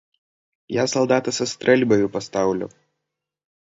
[0.81, 2.67] Я салдата са стрэльбаю пастаўлю!